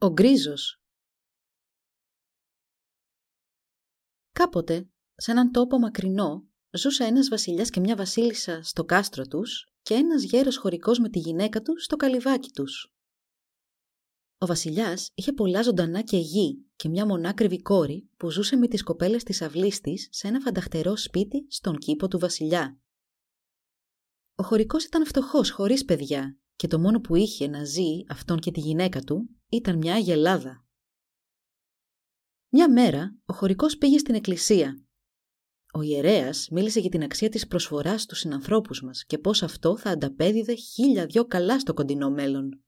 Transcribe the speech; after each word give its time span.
Ο 0.00 0.12
Γκρίζος 0.12 0.80
Κάποτε, 4.32 4.90
σε 5.14 5.30
έναν 5.30 5.52
τόπο 5.52 5.78
μακρινό, 5.78 6.48
ζούσε 6.70 7.04
ένας 7.04 7.28
βασιλιάς 7.28 7.70
και 7.70 7.80
μια 7.80 7.96
βασίλισσα 7.96 8.62
στο 8.62 8.84
κάστρο 8.84 9.26
τους 9.26 9.72
και 9.82 9.94
ένας 9.94 10.22
γέρος 10.22 10.56
χωρικός 10.56 10.98
με 10.98 11.08
τη 11.08 11.18
γυναίκα 11.18 11.62
του 11.62 11.80
στο 11.80 11.96
καλυβάκι 11.96 12.50
τους. 12.50 12.92
Ο 14.38 14.46
βασιλιάς 14.46 15.10
είχε 15.14 15.32
πολλά 15.32 15.62
ζωντανά 15.62 16.02
και 16.02 16.16
γη 16.16 16.66
και 16.76 16.88
μια 16.88 17.06
μονάκριβη 17.06 17.62
κόρη 17.62 18.10
που 18.16 18.30
ζούσε 18.30 18.56
με 18.56 18.68
τις 18.68 18.82
κοπέλες 18.82 19.22
της 19.22 19.42
αυλής 19.42 19.80
της 19.80 20.08
σε 20.10 20.28
ένα 20.28 20.40
φανταχτερό 20.40 20.96
σπίτι 20.96 21.46
στον 21.48 21.78
κήπο 21.78 22.08
του 22.08 22.18
βασιλιά. 22.18 22.80
Ο 24.34 24.42
χωρικός 24.42 24.84
ήταν 24.84 25.06
φτωχός 25.06 25.50
χωρίς 25.50 25.84
παιδιά 25.84 26.38
και 26.56 26.66
το 26.66 26.78
μόνο 26.78 27.00
που 27.00 27.14
είχε 27.14 27.46
να 27.46 27.64
ζει 27.64 28.04
αυτόν 28.08 28.38
και 28.38 28.50
τη 28.50 28.60
γυναίκα 28.60 29.00
του 29.00 29.37
ήταν 29.48 29.76
μια 29.78 29.94
αγελάδα. 29.94 30.66
Μια 32.48 32.72
μέρα 32.72 33.16
ο 33.24 33.32
χωρικός 33.32 33.76
πήγε 33.78 33.98
στην 33.98 34.14
εκκλησία. 34.14 34.82
Ο 35.72 35.82
ιερέας 35.82 36.48
μίλησε 36.50 36.80
για 36.80 36.90
την 36.90 37.02
αξία 37.02 37.28
της 37.28 37.46
προσφοράς 37.46 38.02
στους 38.02 38.18
συνανθρώπους 38.18 38.82
μας 38.82 39.04
και 39.04 39.18
πώς 39.18 39.42
αυτό 39.42 39.76
θα 39.76 39.90
ανταπέδιδε 39.90 40.54
χίλια 40.54 41.06
δυο 41.06 41.26
καλά 41.26 41.60
στο 41.60 41.74
κοντινό 41.74 42.10
μέλλον. 42.10 42.62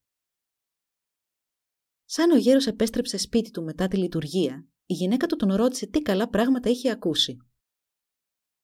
Σαν 2.04 2.30
ο 2.30 2.36
γέρος 2.36 2.66
επέστρεψε 2.66 3.16
σπίτι 3.16 3.50
του 3.50 3.62
μετά 3.62 3.88
τη 3.88 3.96
λειτουργία, 3.96 4.68
η 4.86 4.94
γυναίκα 4.94 5.26
του 5.26 5.36
τον 5.36 5.54
ρώτησε 5.54 5.86
τι 5.86 6.02
καλά 6.02 6.28
πράγματα 6.28 6.70
είχε 6.70 6.90
ακούσει. 6.90 7.36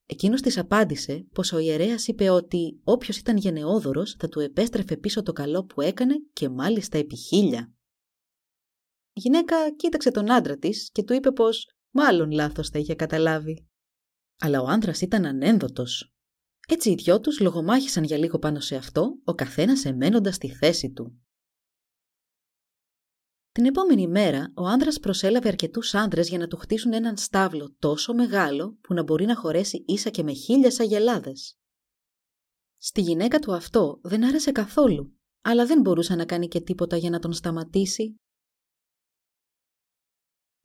Εκείνος 0.06 0.40
της 0.40 0.58
απάντησε 0.58 1.26
πως 1.32 1.52
ο 1.52 1.58
ιερέας 1.58 2.06
είπε 2.06 2.28
ότι 2.28 2.80
όποιος 2.84 3.18
ήταν 3.18 3.36
γενναιόδωρος 3.36 4.16
θα 4.18 4.28
του 4.28 4.40
επέστρεφε 4.40 4.96
πίσω 4.96 5.22
το 5.22 5.32
καλό 5.32 5.64
που 5.64 5.80
έκανε 5.80 6.14
και 6.32 6.48
μάλιστα 6.48 6.98
επί 6.98 7.16
χίλια. 7.16 7.75
Η 9.16 9.20
γυναίκα 9.20 9.70
κοίταξε 9.70 10.10
τον 10.10 10.32
άντρα 10.32 10.58
της 10.58 10.90
και 10.92 11.02
του 11.02 11.12
είπε 11.12 11.32
πως 11.32 11.70
μάλλον 11.90 12.30
λάθος 12.30 12.68
θα 12.68 12.78
είχε 12.78 12.94
καταλάβει. 12.94 13.68
Αλλά 14.38 14.60
ο 14.60 14.66
άντρας 14.66 15.00
ήταν 15.00 15.26
ανένδοτος. 15.26 16.14
Έτσι 16.68 16.90
οι 16.90 16.94
δυο 16.94 17.20
τους 17.20 17.40
λογομάχησαν 17.40 18.04
για 18.04 18.18
λίγο 18.18 18.38
πάνω 18.38 18.60
σε 18.60 18.76
αυτό, 18.76 19.18
ο 19.24 19.34
καθένας 19.34 19.84
εμένοντας 19.84 20.34
στη 20.34 20.48
θέση 20.48 20.92
του. 20.92 21.20
Την 23.52 23.64
επόμενη 23.64 24.08
μέρα, 24.08 24.52
ο 24.56 24.66
άνδρα 24.66 24.90
προσέλαβε 25.00 25.48
αρκετούς 25.48 25.94
άνδρε 25.94 26.20
για 26.20 26.38
να 26.38 26.46
του 26.46 26.56
χτίσουν 26.56 26.92
έναν 26.92 27.16
στάβλο 27.16 27.74
τόσο 27.78 28.14
μεγάλο 28.14 28.78
που 28.80 28.94
να 28.94 29.02
μπορεί 29.02 29.24
να 29.24 29.36
χωρέσει 29.36 29.84
ίσα 29.86 30.10
και 30.10 30.22
με 30.22 30.32
χίλιε 30.32 30.70
αγελάδε. 30.78 31.32
Στη 32.76 33.00
γυναίκα 33.00 33.38
του 33.38 33.54
αυτό 33.54 34.00
δεν 34.02 34.24
άρεσε 34.24 34.52
καθόλου, 34.52 35.12
αλλά 35.42 35.66
δεν 35.66 35.80
μπορούσε 35.80 36.14
να 36.14 36.24
κάνει 36.24 36.48
και 36.48 36.60
τίποτα 36.60 36.96
για 36.96 37.10
να 37.10 37.18
τον 37.18 37.32
σταματήσει. 37.32 38.20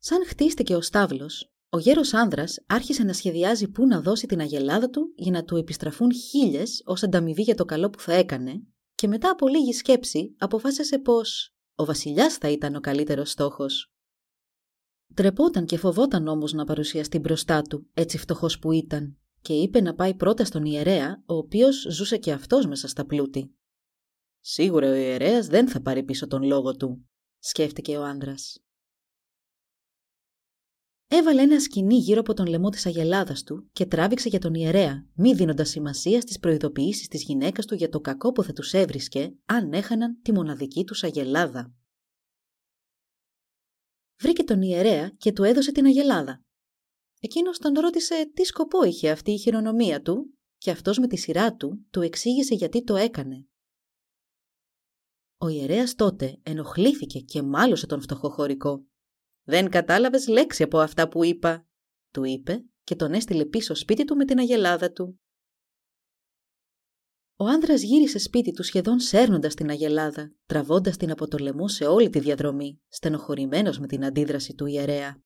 Σαν 0.04 0.26
χτίστηκε 0.26 0.74
ο 0.74 0.80
στάβλος, 0.80 1.52
ο 1.68 1.78
γέρος 1.78 2.14
άνδρας 2.14 2.64
άρχισε 2.66 3.02
να 3.02 3.12
σχεδιάζει 3.12 3.68
πού 3.68 3.86
να 3.86 4.00
δώσει 4.00 4.26
την 4.26 4.40
αγελάδα 4.40 4.90
του 4.90 5.12
για 5.16 5.32
να 5.32 5.44
του 5.44 5.56
επιστραφούν 5.56 6.12
χίλιες 6.12 6.82
ως 6.84 7.02
ανταμοιβή 7.02 7.42
για 7.42 7.54
το 7.54 7.64
καλό 7.64 7.90
που 7.90 8.00
θα 8.00 8.12
έκανε 8.12 8.62
και 8.94 9.08
μετά 9.08 9.30
από 9.30 9.48
λίγη 9.48 9.72
σκέψη 9.72 10.34
αποφάσισε 10.38 10.98
πως 10.98 11.54
ο 11.74 11.84
βασιλιάς 11.84 12.34
θα 12.34 12.48
ήταν 12.48 12.74
ο 12.74 12.80
καλύτερος 12.80 13.30
στόχος. 13.30 13.92
Τρεπόταν 15.14 15.66
και 15.66 15.76
φοβόταν 15.76 16.26
όμως 16.26 16.52
να 16.52 16.64
παρουσιαστεί 16.64 17.18
μπροστά 17.18 17.62
του, 17.62 17.90
έτσι 17.94 18.18
φτωχός 18.18 18.58
που 18.58 18.72
ήταν, 18.72 19.18
και 19.40 19.52
είπε 19.52 19.80
να 19.80 19.94
πάει 19.94 20.14
πρώτα 20.14 20.44
στον 20.44 20.64
ιερέα, 20.64 21.22
ο 21.26 21.34
οποίος 21.34 21.86
ζούσε 21.90 22.16
και 22.16 22.32
αυτός 22.32 22.66
μέσα 22.66 22.88
στα 22.88 23.06
πλούτη. 23.06 23.54
Σίγουρα 24.40 24.90
ο 24.90 24.94
ιερέας 24.94 25.46
δεν 25.46 25.68
θα 25.68 25.80
πάρει 25.80 26.02
πίσω 26.02 26.26
τον 26.26 26.42
λόγο 26.42 26.76
του, 26.76 27.08
σκέφτηκε 27.38 27.96
ο 27.96 28.04
άνδρας. 28.04 28.62
Έβαλε 31.14 31.42
ένα 31.42 31.60
σκηνή 31.60 31.96
γύρω 31.96 32.20
από 32.20 32.34
τον 32.34 32.46
λαιμό 32.46 32.68
της 32.68 32.86
αγελάδας 32.86 33.42
του 33.42 33.68
και 33.72 33.86
τράβηξε 33.86 34.28
για 34.28 34.38
τον 34.38 34.54
ιερέα, 34.54 35.06
μη 35.14 35.34
δίνοντας 35.34 35.68
σημασία 35.68 36.20
στις 36.20 36.38
προειδοποιήσεις 36.38 37.08
της 37.08 37.22
γυναίκας 37.22 37.66
του 37.66 37.74
για 37.74 37.88
το 37.88 38.00
κακό 38.00 38.32
που 38.32 38.42
θα 38.42 38.52
τους 38.52 38.72
έβρισκε 38.72 39.34
αν 39.44 39.72
έχαναν 39.72 40.20
τη 40.22 40.32
μοναδική 40.32 40.84
τους 40.84 41.02
αγελάδα. 41.02 41.74
Βρήκε 44.20 44.42
τον 44.42 44.62
ιερέα 44.62 45.08
και 45.08 45.32
του 45.32 45.42
έδωσε 45.42 45.72
την 45.72 45.86
αγελάδα. 45.86 46.42
Εκείνος 47.20 47.58
τον 47.58 47.74
ρώτησε 47.74 48.30
τι 48.34 48.44
σκοπό 48.44 48.84
είχε 48.84 49.10
αυτή 49.10 49.30
η 49.30 49.38
χειρονομία 49.38 50.02
του 50.02 50.38
και 50.58 50.70
αυτός 50.70 50.98
με 50.98 51.06
τη 51.06 51.16
σειρά 51.16 51.54
του 51.54 51.86
του 51.90 52.00
εξήγησε 52.00 52.54
γιατί 52.54 52.84
το 52.84 52.96
έκανε. 52.96 53.46
Ο 55.36 55.48
ιερέας 55.48 55.94
τότε 55.94 56.38
ενοχλήθηκε 56.42 57.18
και 57.20 57.42
μάλωσε 57.42 57.86
τον 57.86 58.00
φτωχό 58.00 58.30
χωρικό 58.30 58.86
«Δεν 59.44 59.70
κατάλαβες 59.70 60.26
λέξη 60.28 60.62
από 60.62 60.78
αυτά 60.78 61.08
που 61.08 61.24
είπα», 61.24 61.66
του 62.10 62.24
είπε 62.24 62.64
και 62.84 62.96
τον 62.96 63.12
έστειλε 63.12 63.44
πίσω 63.44 63.74
σπίτι 63.74 64.04
του 64.04 64.16
με 64.16 64.24
την 64.24 64.38
αγελάδα 64.38 64.92
του. 64.92 65.20
Ο 67.36 67.46
άνδρας 67.46 67.82
γύρισε 67.82 68.18
σπίτι 68.18 68.52
του 68.52 68.62
σχεδόν 68.62 69.00
σέρνοντας 69.00 69.54
την 69.54 69.70
αγελάδα, 69.70 70.34
τραβώντας 70.46 70.96
την 70.96 71.10
από 71.10 71.28
το 71.28 71.38
λαιμό 71.38 71.68
σε 71.68 71.84
όλη 71.84 72.10
τη 72.10 72.20
διαδρομή, 72.20 72.80
στενοχωρημένος 72.88 73.78
με 73.78 73.86
την 73.86 74.04
αντίδραση 74.04 74.54
του 74.54 74.66
ιερέα. 74.66 75.22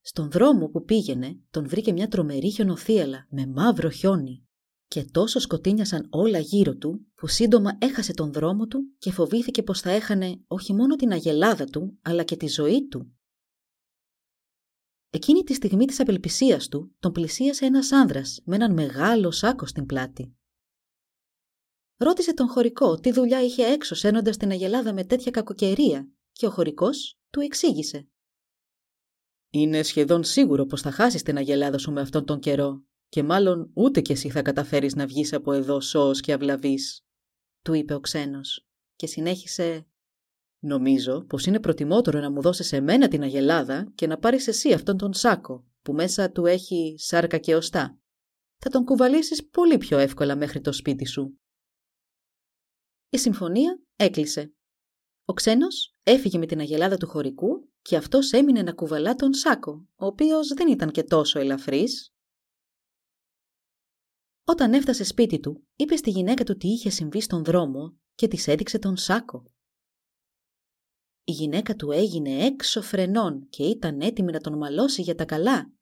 Στον 0.00 0.30
δρόμο 0.30 0.68
που 0.68 0.84
πήγαινε 0.84 1.40
τον 1.50 1.68
βρήκε 1.68 1.92
μια 1.92 2.08
τρομερή 2.08 2.50
χιονοθύελα 2.50 3.26
με 3.30 3.46
μαύρο 3.46 3.90
χιόνι 3.90 4.48
και 4.90 5.04
τόσο 5.04 5.38
σκοτίνιασαν 5.38 6.06
όλα 6.10 6.38
γύρω 6.38 6.76
του 6.76 7.06
που 7.14 7.26
σύντομα 7.26 7.78
έχασε 7.80 8.12
τον 8.12 8.32
δρόμο 8.32 8.66
του 8.66 8.94
και 8.98 9.12
φοβήθηκε 9.12 9.62
πως 9.62 9.80
θα 9.80 9.90
έχανε 9.90 10.40
όχι 10.46 10.74
μόνο 10.74 10.96
την 10.96 11.12
αγελάδα 11.12 11.64
του 11.64 11.98
αλλά 12.02 12.22
και 12.22 12.36
τη 12.36 12.46
ζωή 12.46 12.88
του. 12.88 13.12
Εκείνη 15.10 15.42
τη 15.42 15.54
στιγμή 15.54 15.84
της 15.84 16.00
απελπισίας 16.00 16.68
του 16.68 16.94
τον 16.98 17.12
πλησίασε 17.12 17.64
ένας 17.64 17.92
άνδρας 17.92 18.40
με 18.44 18.54
έναν 18.54 18.72
μεγάλο 18.72 19.30
σάκο 19.30 19.66
στην 19.66 19.86
πλάτη. 19.86 20.36
Ρώτησε 21.96 22.34
τον 22.34 22.48
χωρικό 22.48 23.00
τι 23.00 23.12
δουλειά 23.12 23.42
είχε 23.42 23.64
έξω 23.64 23.94
σένοντας 23.94 24.36
την 24.36 24.50
αγελάδα 24.50 24.92
με 24.92 25.04
τέτοια 25.04 25.30
κακοκαιρία 25.30 26.08
και 26.32 26.46
ο 26.46 26.50
χωρικός 26.50 27.18
του 27.30 27.40
εξήγησε. 27.40 28.08
«Είναι 29.50 29.82
σχεδόν 29.82 30.24
σίγουρο 30.24 30.66
πως 30.66 30.80
θα 30.80 30.90
χάσεις 30.90 31.22
την 31.22 31.36
αγελάδα 31.36 31.78
σου 31.78 31.92
με 31.92 32.00
αυτόν 32.00 32.24
τον 32.24 32.40
καιρό 32.40 32.84
και 33.10 33.22
μάλλον 33.22 33.70
ούτε 33.74 34.00
κι 34.00 34.12
εσύ 34.12 34.30
θα 34.30 34.42
καταφέρεις 34.42 34.94
να 34.94 35.06
βγεις 35.06 35.32
από 35.32 35.52
εδώ 35.52 35.80
σώος 35.80 36.20
και 36.20 36.32
αυλαβής, 36.32 37.04
του 37.62 37.72
είπε 37.72 37.94
ο 37.94 38.00
ξένος 38.00 38.66
και 38.96 39.06
συνέχισε 39.06 39.86
«Νομίζω 40.62 41.24
πως 41.24 41.46
είναι 41.46 41.60
προτιμότερο 41.60 42.20
να 42.20 42.30
μου 42.30 42.40
δώσεις 42.40 42.72
εμένα 42.72 43.08
την 43.08 43.22
αγελάδα 43.22 43.92
και 43.94 44.06
να 44.06 44.18
πάρεις 44.18 44.46
εσύ 44.48 44.72
αυτόν 44.72 44.96
τον 44.96 45.12
σάκο 45.12 45.66
που 45.82 45.92
μέσα 45.92 46.30
του 46.30 46.46
έχει 46.46 46.94
σάρκα 46.98 47.38
και 47.38 47.54
οστά. 47.54 47.98
Θα 48.56 48.70
τον 48.70 48.84
κουβαλήσεις 48.84 49.48
πολύ 49.48 49.78
πιο 49.78 49.98
εύκολα 49.98 50.36
μέχρι 50.36 50.60
το 50.60 50.72
σπίτι 50.72 51.06
σου». 51.06 51.40
Η 53.10 53.18
συμφωνία 53.18 53.80
έκλεισε. 53.96 54.54
Ο 55.24 55.32
ξένος 55.32 55.96
έφυγε 56.02 56.38
με 56.38 56.46
την 56.46 56.60
αγελάδα 56.60 56.96
του 56.96 57.06
χωρικού 57.06 57.68
και 57.82 57.96
αυτός 57.96 58.32
έμεινε 58.32 58.62
να 58.62 58.72
κουβαλά 58.72 59.14
τον 59.14 59.32
σάκο, 59.32 59.88
ο 59.96 60.06
οποίος 60.06 60.48
δεν 60.48 60.68
ήταν 60.68 60.90
και 60.90 61.02
τόσο 61.02 61.38
ελαφρύς 61.38 62.14
όταν 64.50 64.72
έφτασε 64.72 65.04
σπίτι 65.04 65.40
του, 65.40 65.66
είπε 65.76 65.96
στη 65.96 66.10
γυναίκα 66.10 66.44
του 66.44 66.56
τι 66.56 66.68
είχε 66.68 66.90
συμβεί 66.90 67.20
στον 67.20 67.44
δρόμο 67.44 67.96
και 68.14 68.28
της 68.28 68.48
έδειξε 68.48 68.78
τον 68.78 68.96
σάκο. 68.96 69.52
Η 71.24 71.32
γυναίκα 71.32 71.76
του 71.76 71.90
έγινε 71.90 72.44
έξω 72.44 72.82
φρενών 72.82 73.48
και 73.48 73.64
ήταν 73.64 74.00
έτοιμη 74.00 74.32
να 74.32 74.40
τον 74.40 74.58
μαλώσει 74.58 75.02
για 75.02 75.14
τα 75.14 75.24
καλά. 75.24 75.72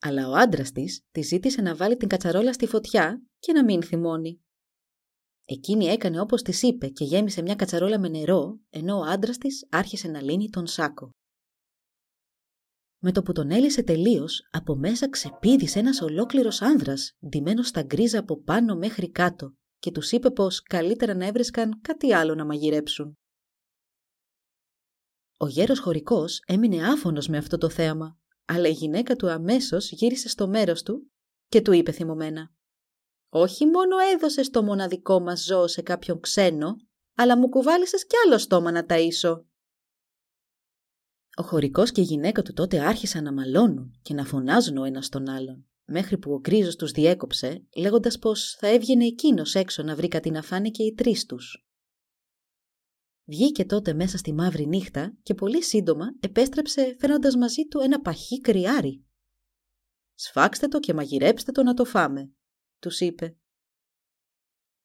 Αλλά 0.00 0.28
ο 0.28 0.32
άντρας 0.32 0.72
της 0.72 1.04
τη 1.10 1.20
ζήτησε 1.20 1.62
να 1.62 1.76
βάλει 1.76 1.96
την 1.96 2.08
κατσαρόλα 2.08 2.52
στη 2.52 2.66
φωτιά 2.66 3.22
και 3.38 3.52
να 3.52 3.64
μην 3.64 3.82
θυμώνει. 3.82 4.40
Εκείνη 5.44 5.84
έκανε 5.84 6.20
όπως 6.20 6.42
της 6.42 6.62
είπε 6.62 6.88
και 6.88 7.04
γέμισε 7.04 7.42
μια 7.42 7.54
κατσαρόλα 7.54 7.98
με 7.98 8.08
νερό, 8.08 8.60
ενώ 8.70 8.98
ο 8.98 9.02
άντρας 9.02 9.38
της 9.38 9.66
άρχισε 9.70 10.08
να 10.08 10.22
λύνει 10.22 10.50
τον 10.50 10.66
σάκο. 10.66 11.10
Με 13.06 13.12
το 13.12 13.22
που 13.22 13.32
τον 13.32 13.50
έλυσε 13.50 13.82
τελείως, 13.82 14.48
από 14.50 14.76
μέσα 14.76 15.10
ξεπήδησε 15.10 15.78
ένας 15.78 16.00
ολόκληρος 16.00 16.62
άνδρας, 16.62 17.16
ντυμένος 17.28 17.68
στα 17.68 17.82
γκρίζα 17.82 18.18
από 18.18 18.42
πάνω 18.42 18.76
μέχρι 18.76 19.10
κάτω, 19.10 19.54
και 19.78 19.90
τους 19.90 20.12
είπε 20.12 20.30
πως 20.30 20.62
καλύτερα 20.62 21.14
να 21.14 21.26
έβρισκαν 21.26 21.80
κάτι 21.80 22.12
άλλο 22.12 22.34
να 22.34 22.44
μαγειρέψουν. 22.44 23.18
Ο 25.36 25.46
γέρος 25.46 25.78
χωρικός 25.78 26.42
έμεινε 26.46 26.86
άφωνος 26.86 27.28
με 27.28 27.36
αυτό 27.36 27.58
το 27.58 27.68
θέαμα, 27.68 28.18
αλλά 28.44 28.68
η 28.68 28.72
γυναίκα 28.72 29.16
του 29.16 29.30
αμέσως 29.30 29.90
γύρισε 29.90 30.28
στο 30.28 30.48
μέρος 30.48 30.82
του 30.82 31.10
και 31.48 31.60
του 31.60 31.72
είπε 31.72 31.92
θυμωμένα 31.92 32.52
«Όχι 33.28 33.66
μόνο 33.66 33.96
έδωσες 34.14 34.50
το 34.50 34.62
μοναδικό 34.62 35.20
μας 35.20 35.44
ζώο 35.44 35.66
σε 35.66 35.82
κάποιον 35.82 36.20
ξένο, 36.20 36.76
αλλά 37.14 37.38
μου 37.38 37.48
κουβάλισες 37.48 38.06
κι 38.06 38.16
άλλο 38.24 38.38
στόμα 38.38 38.70
να 38.70 38.86
ταΐσω». 38.88 39.44
Ο 41.36 41.42
χωρικός 41.42 41.92
και 41.92 42.00
η 42.00 42.04
γυναίκα 42.04 42.42
του 42.42 42.52
τότε 42.52 42.80
άρχισαν 42.80 43.24
να 43.24 43.32
μαλώνουν 43.32 43.98
και 44.02 44.14
να 44.14 44.24
φωνάζουν 44.24 44.76
ο 44.76 44.84
ένας 44.84 45.08
τον 45.08 45.28
άλλον, 45.28 45.66
μέχρι 45.84 46.18
που 46.18 46.32
ο 46.32 46.40
γκρίζος 46.40 46.76
τους 46.76 46.90
διέκοψε, 46.90 47.66
λέγοντας 47.76 48.18
πως 48.18 48.56
θα 48.58 48.68
έβγαινε 48.68 49.04
εκείνος 49.04 49.54
έξω 49.54 49.82
να 49.82 49.96
βρει 49.96 50.08
κάτι 50.08 50.30
να 50.30 50.42
φάνε 50.42 50.70
και 50.70 50.82
οι 50.82 50.94
τρεις 50.94 51.26
τους. 51.26 51.66
Βγήκε 53.24 53.64
τότε 53.64 53.94
μέσα 53.94 54.18
στη 54.18 54.32
μαύρη 54.32 54.66
νύχτα 54.66 55.16
και 55.22 55.34
πολύ 55.34 55.62
σύντομα 55.62 56.06
επέστρεψε 56.20 56.96
φέρνοντας 56.98 57.36
μαζί 57.36 57.66
του 57.66 57.78
ένα 57.78 58.00
παχύ 58.00 58.40
κρυάρι. 58.40 59.04
«Σφάξτε 60.14 60.68
το 60.68 60.78
και 60.78 60.94
μαγειρέψτε 60.94 61.52
το 61.52 61.62
να 61.62 61.74
το 61.74 61.84
φάμε», 61.84 62.32
τους 62.78 63.00
είπε. 63.00 63.36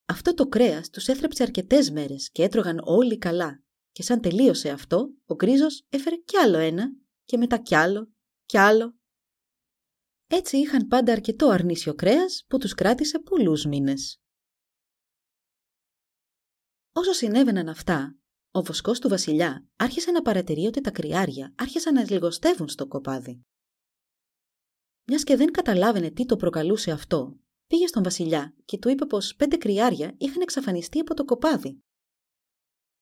Αυτό 0.05 0.33
το 0.33 0.47
κρέας 0.47 0.89
τους 0.89 1.07
έθρεψε 1.07 1.43
αρκετές 1.43 1.91
μέρες 1.91 2.29
και 2.31 2.43
έτρωγαν 2.43 2.79
όλοι 2.83 3.17
καλά 3.17 3.63
και 3.99 4.05
σαν 4.05 4.21
τελείωσε 4.21 4.69
αυτό, 4.69 5.13
ο 5.25 5.35
γκρίζος 5.35 5.85
έφερε 5.89 6.15
κι 6.15 6.37
άλλο 6.37 6.57
ένα 6.57 6.91
και 7.23 7.37
μετά 7.37 7.57
κι 7.57 7.75
άλλο 7.75 8.11
κι 8.45 8.57
άλλο. 8.57 8.97
Έτσι 10.27 10.57
είχαν 10.57 10.87
πάντα 10.87 11.11
αρκετό 11.11 11.49
αρνήσιο 11.49 11.95
κρέας 11.95 12.45
που 12.47 12.57
τους 12.57 12.73
κράτησε 12.73 13.19
πολλούς 13.19 13.65
μήνες. 13.65 14.21
Όσο 16.91 17.11
συνέβαιναν 17.11 17.69
αυτά, 17.69 18.17
ο 18.51 18.61
βοσκός 18.61 18.99
του 18.99 19.09
βασιλιά 19.09 19.67
άρχισε 19.75 20.11
να 20.11 20.21
παρατηρεί 20.21 20.65
ότι 20.65 20.81
τα 20.81 20.91
κρυάρια 20.91 21.53
άρχισαν 21.57 21.93
να 21.93 22.03
λιγοστεύουν 22.03 22.67
στο 22.67 22.87
κοπάδι. 22.87 23.41
Μιας 25.07 25.23
και 25.23 25.35
δεν 25.35 25.51
καταλάβαινε 25.51 26.11
τι 26.11 26.25
το 26.25 26.35
προκαλούσε 26.35 26.91
αυτό, 26.91 27.39
πήγε 27.67 27.87
στον 27.87 28.03
βασιλιά 28.03 28.55
και 28.65 28.77
του 28.77 28.89
είπε 28.89 29.05
πως 29.05 29.35
πέντε 29.35 29.57
κρυάρια 29.57 30.15
είχαν 30.17 30.41
εξαφανιστεί 30.41 30.99
από 30.99 31.13
το 31.13 31.25
κοπάδι. 31.25 31.83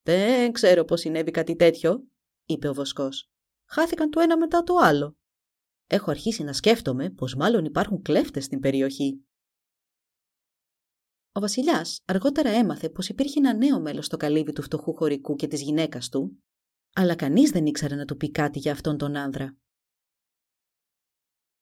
«Δεν 0.07 0.51
ξέρω 0.51 0.83
πώς 0.83 0.99
συνέβη 0.99 1.31
κάτι 1.31 1.55
τέτοιο», 1.55 2.07
είπε 2.45 2.67
ο 2.67 2.73
βοσκός. 2.73 3.29
«Χάθηκαν 3.69 4.09
το 4.09 4.19
ένα 4.19 4.37
μετά 4.37 4.63
το 4.63 4.75
άλλο. 4.75 5.17
Έχω 5.87 6.11
αρχίσει 6.11 6.43
να 6.43 6.53
σκέφτομαι 6.53 7.09
πως 7.09 7.35
μάλλον 7.35 7.65
υπάρχουν 7.65 8.01
κλέφτες 8.01 8.43
στην 8.43 8.59
περιοχή». 8.59 9.25
Ο 11.31 11.39
Βασιλιάς 11.39 12.01
αργότερα 12.05 12.49
έμαθε 12.49 12.89
πως 12.89 13.09
υπήρχε 13.09 13.39
ένα 13.39 13.53
νέο 13.53 13.79
μέλος 13.79 14.05
στο 14.05 14.17
καλύβι 14.17 14.53
του 14.53 14.61
φτωχού 14.61 14.95
χωρικού 14.95 15.35
και 15.35 15.47
της 15.47 15.61
γυναίκας 15.61 16.09
του, 16.09 16.43
αλλά 16.93 17.15
κανείς 17.15 17.51
δεν 17.51 17.65
ήξερε 17.65 17.95
να 17.95 18.05
του 18.05 18.17
πει 18.17 18.31
κάτι 18.31 18.59
για 18.59 18.71
αυτόν 18.71 18.97
τον 18.97 19.15
άνδρα. 19.15 19.57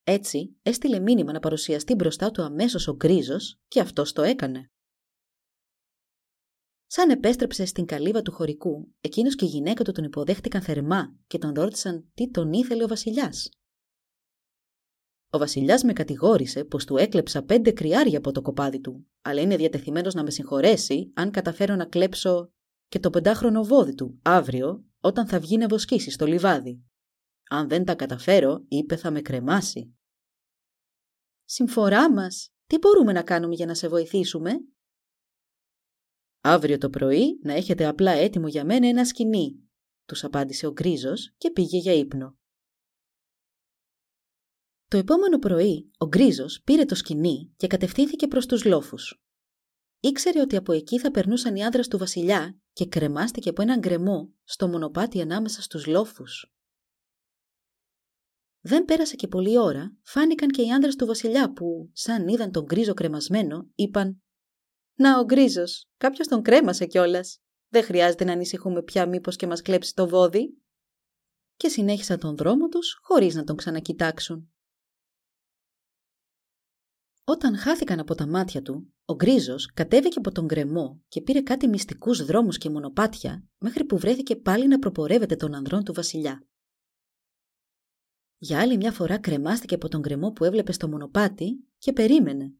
Έτσι, 0.03 0.57
έστειλε 0.61 0.99
μήνυμα 0.99 1.31
να 1.31 1.39
παρουσιαστεί 1.39 1.95
μπροστά 1.95 2.31
του 2.31 2.41
αμέσως 2.41 2.87
ο 2.87 2.95
γκρίζος 2.95 3.59
και 3.67 3.79
αυτός 3.79 4.11
το 4.11 4.21
έκανε. 4.21 4.69
Σαν 6.97 7.09
επέστρεψε 7.09 7.65
στην 7.65 7.85
καλύβα 7.85 8.21
του 8.21 8.31
χωρικού, 8.31 8.93
εκείνος 9.01 9.35
και 9.35 9.45
η 9.45 9.47
γυναίκα 9.47 9.83
του 9.83 9.91
τον 9.91 10.03
υποδέχτηκαν 10.03 10.61
θερμά 10.61 11.15
και 11.27 11.37
τον 11.37 11.53
ρώτησαν 11.53 12.11
τι 12.13 12.31
τον 12.31 12.53
ήθελε 12.53 12.83
ο 12.83 12.87
Βασιλιάς. 12.87 13.49
Ο 15.29 15.37
Βασιλιάς 15.37 15.83
με 15.83 15.93
κατηγόρησε 15.93 16.63
πως 16.63 16.85
του 16.85 16.97
έκλεψα 16.97 17.43
πέντε 17.43 17.71
κρυάρια 17.71 18.17
από 18.17 18.31
το 18.31 18.41
κοπάδι 18.41 18.79
του, 18.81 19.07
αλλά 19.21 19.41
είναι 19.41 19.55
διατεθειμένος 19.55 20.13
να 20.13 20.23
με 20.23 20.29
συγχωρέσει 20.31 21.11
αν 21.15 21.31
καταφέρω 21.31 21.75
να 21.75 21.85
κλέψω 21.85 22.51
και 22.87 22.99
το 22.99 23.09
πεντάχρονο 23.09 23.63
βόδι 23.63 23.95
του 23.95 24.19
αύριο 24.23 24.85
όταν 24.99 25.27
θα 25.27 25.39
βγει 25.39 25.57
να 25.57 25.67
βοσκήσει 25.67 26.11
στο 26.11 26.25
λιβάδι. 26.25 26.83
Αν 27.49 27.67
δεν 27.67 27.85
τα 27.85 27.95
καταφέρω, 27.95 28.65
είπε 28.67 28.95
θα 28.95 29.11
με 29.11 29.21
κρεμάσει. 29.21 29.95
Συμφορά 31.45 32.13
μας, 32.13 32.49
τι 32.65 32.77
μπορούμε 32.77 33.11
να 33.11 33.23
κάνουμε 33.23 33.53
για 33.53 33.65
να 33.65 33.73
σε 33.73 33.87
βοηθήσουμε; 33.87 34.51
Αύριο 36.47 36.77
το 36.77 36.89
πρωί 36.89 37.39
να 37.43 37.53
έχετε 37.53 37.85
απλά 37.85 38.11
έτοιμο 38.11 38.47
για 38.47 38.65
μένα 38.65 38.87
ένα 38.87 39.05
σκηνή, 39.05 39.69
τους 40.05 40.23
απάντησε 40.23 40.67
ο 40.67 40.71
Γκρίζος 40.71 41.33
και 41.37 41.51
πήγε 41.51 41.77
για 41.77 41.93
ύπνο. 41.93 42.37
Το 44.87 44.97
επόμενο 44.97 45.39
πρωί, 45.39 45.91
ο 45.97 46.07
Γκρίζος 46.07 46.61
πήρε 46.63 46.85
το 46.85 46.95
σκηνή 46.95 47.53
και 47.57 47.67
κατευθύνθηκε 47.67 48.27
προς 48.27 48.45
τους 48.45 48.65
λόφους. 48.65 49.23
Ήξερε 49.99 50.41
ότι 50.41 50.55
από 50.55 50.71
εκεί 50.71 50.99
θα 50.99 51.11
περνούσαν 51.11 51.55
οι 51.55 51.65
άντρες 51.65 51.87
του 51.87 51.97
Βασιλιά 51.97 52.59
και 52.73 52.87
κρεμάστηκε 52.87 53.49
από 53.49 53.61
έναν 53.61 53.79
γκρεμό 53.79 54.33
στο 54.43 54.67
μονοπάτι 54.67 55.21
ανάμεσα 55.21 55.61
στους 55.61 55.85
λόφους. 55.85 56.53
Δεν 58.59 58.85
πέρασε 58.85 59.15
και 59.15 59.27
πολλή 59.27 59.57
ώρα, 59.57 59.97
φάνηκαν 60.01 60.49
και 60.49 60.61
οι 60.61 60.71
άντρες 60.71 60.95
του 60.95 61.05
Βασιλιά 61.05 61.53
που, 61.53 61.89
σαν 61.93 62.27
είδαν 62.27 62.51
τον 62.51 62.63
Γκρίζο 62.63 62.93
κρεμασμένο, 62.93 63.69
είπαν 63.75 64.19
«Να 64.95 65.19
ο 65.19 65.23
Γκρίζος, 65.23 65.89
κάποιος 65.97 66.27
τον 66.27 66.41
κρέμασε 66.41 66.85
κιόλας. 66.85 67.39
Δεν 67.67 67.83
χρειάζεται 67.83 68.23
να 68.23 68.31
ανησυχούμε 68.31 68.83
πια 68.83 69.07
μήπως 69.07 69.35
και 69.35 69.47
μας 69.47 69.61
κλέψει 69.61 69.93
το 69.93 70.07
βόδι». 70.07 70.57
Και 71.55 71.67
συνέχισαν 71.67 72.19
τον 72.19 72.37
δρόμο 72.37 72.67
τους 72.67 72.99
χωρίς 73.01 73.35
να 73.35 73.43
τον 73.43 73.55
ξανακοιτάξουν. 73.55 74.49
Όταν 77.27 77.57
χάθηκαν 77.57 77.99
από 77.99 78.15
τα 78.15 78.27
μάτια 78.27 78.61
του, 78.61 78.93
ο 79.05 79.15
Γκρίζος 79.15 79.71
κατέβηκε 79.73 80.19
από 80.19 80.31
τον 80.31 80.45
γκρεμό 80.45 81.01
και 81.07 81.21
πήρε 81.21 81.41
κάτι 81.41 81.67
μυστικούς 81.67 82.25
δρόμους 82.25 82.57
και 82.57 82.69
μονοπάτια 82.69 83.43
μέχρι 83.57 83.85
που 83.85 83.97
βρέθηκε 83.97 84.35
πάλι 84.35 84.67
να 84.67 84.79
προπορεύεται 84.79 85.35
των 85.35 85.55
ανδρών 85.55 85.83
του 85.83 85.93
Βασιλιά. 85.93 86.47
Για 88.37 88.59
άλλη 88.59 88.77
μια 88.77 88.91
φορά 88.91 89.19
κρεμάστηκε 89.19 89.75
από 89.75 89.87
τον 89.87 89.99
γκρεμό 89.99 90.31
που 90.31 90.43
έβλεπε 90.43 90.71
στο 90.71 90.87
μονοπάτι 90.87 91.67
και 91.77 91.93
περίμενε. 91.93 92.53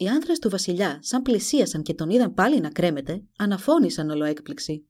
Οι 0.00 0.08
άνδρες 0.08 0.38
του 0.38 0.50
Βασιλιά, 0.50 0.98
σαν 1.02 1.22
πλησίασαν 1.22 1.82
και 1.82 1.94
τον 1.94 2.10
είδαν 2.10 2.34
πάλι 2.34 2.60
να 2.60 2.70
κρέμεται, 2.70 3.24
αναφώνησαν 3.38 4.10
ολοέκπληξη. 4.10 4.88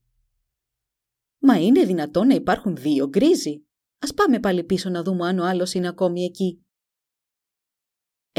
Μα 1.39 1.61
είναι 1.61 1.85
δυνατόν 1.85 2.27
να 2.27 2.35
υπάρχουν 2.35 2.77
δύο 2.77 3.09
γκρίζοι; 3.09 3.67
Α 3.99 4.15
πάμε 4.15 4.41
πάλι 4.41 4.65
πίσω 4.65 4.91
να 4.91 5.03
δούμε 5.03 5.27
αν 5.29 5.39
ο 5.39 5.45
άλλος 5.45 5.75
είναι 5.75 5.89
ακόμη 5.89 6.25
εκεί, 6.25 6.63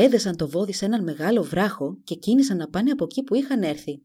Έδεσαν 0.02 0.36
το 0.36 0.50
βόδι 0.50 0.74
σε 0.74 0.86
έναν 0.86 1.04
μεγάλο 1.04 1.44
βράχο 1.44 2.00
και 2.04 2.16
κίνησαν 2.16 2.58
να 2.58 2.70
πάνε 2.70 2.92
από 2.92 3.04
εκεί 3.04 3.24
που 3.24 3.36
είχαν 3.36 3.64
έρθει. 3.64 4.04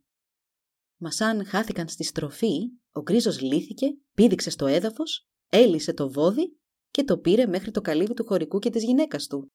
Μα 0.96 1.10
σαν 1.10 1.44
χάθηκαν 1.46 1.88
στη 1.88 2.04
στροφή, 2.04 2.70
ο 2.92 3.00
γκρίζος 3.00 3.40
λύθηκε, 3.40 3.86
πήδηξε 4.14 4.50
στο 4.50 4.66
έδαφος, 4.66 5.28
έλυσε 5.48 5.92
το 5.92 6.10
βόδι 6.10 6.58
και 6.90 7.04
το 7.04 7.18
πήρε 7.18 7.46
μέχρι 7.46 7.70
το 7.70 7.80
καλύβι 7.80 8.14
του 8.14 8.24
χωρικού 8.24 8.58
και 8.58 8.70
της 8.70 8.84
γυναίκας 8.84 9.26
του. 9.26 9.52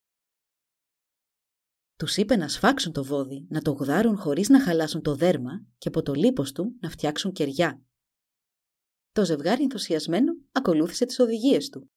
Τους 2.00 2.18
είπε 2.18 2.36
να 2.36 2.48
σφάξουν 2.48 2.92
το 2.92 3.04
βόδι, 3.04 3.46
να 3.50 3.62
το 3.62 3.72
γδάρουν 3.72 4.18
χωρίς 4.18 4.50
να 4.50 4.62
χαλάσουν 4.62 5.02
το 5.02 5.16
δέρμα 5.16 5.66
και 5.78 5.88
από 5.88 6.02
το 6.02 6.14
λίπος 6.14 6.52
του 6.52 6.76
να 6.80 6.90
φτιάξουν 6.90 7.32
κεριά. 7.32 7.82
Το 9.12 9.26
ζευγάρι 9.26 9.64
ενθουσιασμένο 9.64 10.34
ακολούθησε 10.52 11.06
τις 11.06 11.20
οδηγίες 11.20 11.70
του. 11.70 11.92